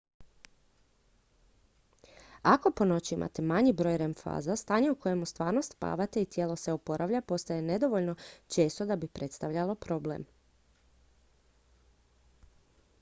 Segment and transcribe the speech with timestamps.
[2.51, 6.55] ako po noći imate manji broj rem faza stanje u kojem stvarno spavate i tijelo
[6.55, 8.15] se oporavlja postaje nedovoljno
[8.47, 10.25] često da bi predstavljalo problem